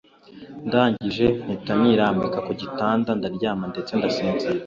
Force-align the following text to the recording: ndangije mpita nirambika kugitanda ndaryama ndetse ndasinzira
ndangije 0.67 1.25
mpita 1.43 1.73
nirambika 1.79 2.39
kugitanda 2.47 3.09
ndaryama 3.17 3.65
ndetse 3.71 3.91
ndasinzira 3.97 4.57